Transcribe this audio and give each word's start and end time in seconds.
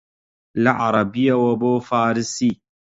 لە 0.63 0.71
عەرەبییەوە 0.81 1.51
بۆ 1.61 1.73
فارسی 1.87 2.51